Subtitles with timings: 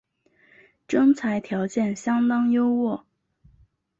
[0.87, 3.03] 征才条件相当优渥